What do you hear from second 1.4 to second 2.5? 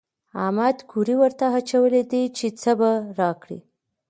اچولی دی چې